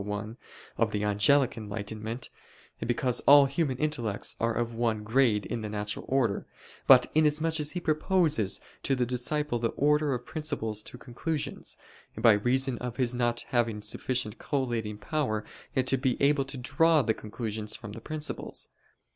1) 0.03 0.35
of 0.79 0.91
the 0.91 1.03
angelic 1.03 1.55
enlightenment, 1.55 2.31
because 2.87 3.19
all 3.27 3.45
human 3.45 3.77
intellects 3.77 4.35
are 4.39 4.55
of 4.55 4.73
one 4.73 5.03
grade 5.03 5.45
in 5.45 5.61
the 5.61 5.69
natural 5.69 6.05
order; 6.07 6.47
but 6.87 7.05
inasmuch 7.13 7.59
as 7.59 7.73
he 7.73 7.79
proposes 7.79 8.59
to 8.81 8.95
the 8.95 9.05
disciple 9.05 9.59
the 9.59 9.69
order 9.77 10.11
of 10.15 10.25
principles 10.25 10.81
to 10.81 10.97
conclusions, 10.97 11.77
by 12.17 12.33
reason 12.33 12.79
of 12.79 12.97
his 12.97 13.13
not 13.13 13.41
having 13.49 13.79
sufficient 13.79 14.39
collating 14.39 14.97
power 14.97 15.45
to 15.85 15.97
be 15.97 16.19
able 16.19 16.45
to 16.45 16.57
draw 16.57 17.03
the 17.03 17.13
conclusions 17.13 17.75
from 17.75 17.91
the 17.91 18.01
principles. 18.01 18.69